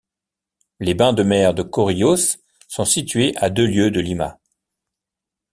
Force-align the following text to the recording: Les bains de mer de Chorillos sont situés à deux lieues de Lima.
Les 0.79 0.95
bains 0.95 1.13
de 1.13 1.21
mer 1.21 1.53
de 1.53 1.61
Chorillos 1.61 2.39
sont 2.67 2.85
situés 2.85 3.35
à 3.37 3.51
deux 3.51 3.67
lieues 3.67 3.91
de 3.91 3.99
Lima. 3.99 4.39